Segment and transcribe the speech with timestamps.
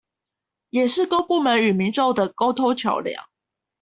[0.71, 3.15] 也是公部門與民眾的溝通橋樑